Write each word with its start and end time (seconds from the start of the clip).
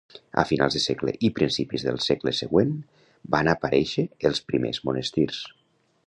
A 0.41 0.43
finals 0.51 0.75
de 0.75 0.79
segle 0.85 1.11
i 1.27 1.29
principis 1.39 1.83
del 1.89 1.99
segle 2.05 2.33
següent 2.37 2.71
van 3.35 3.51
aparèixer 3.55 4.05
els 4.31 4.41
primers 4.53 4.81
monestirs. 4.89 5.43